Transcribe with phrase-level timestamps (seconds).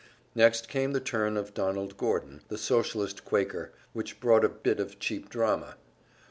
[0.33, 4.97] Next came the turn of Donald Gordon, the Socialist Quaker, which brought a bit of
[4.97, 5.75] cheap drama.